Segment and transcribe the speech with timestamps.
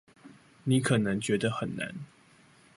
[0.63, 1.93] 你可能覺得很難